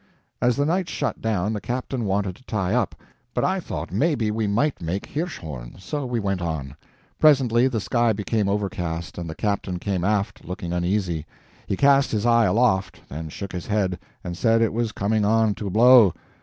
[0.41, 2.95] As the night shut down, the captain wanted to tie up,
[3.35, 6.75] but I thought maybe we might make Hirschhorn, so we went on.
[7.19, 11.27] Presently the sky became overcast, and the captain came aft looking uneasy.
[11.67, 15.53] He cast his eye aloft, then shook his head, and said it was coming on
[15.53, 16.15] to blow.